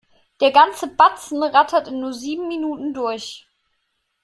[0.39, 3.45] Der ganze Batzen rattert in nur sieben Minuten durch.